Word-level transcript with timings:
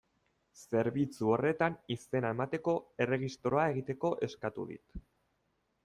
Zerbitzu 0.67 1.29
horretan 1.33 1.75
izena 1.97 2.33
emateko, 2.37 2.75
erregistroa 3.07 3.69
egiteko, 3.75 4.15
eskatu 4.31 4.71
dit. 4.73 5.03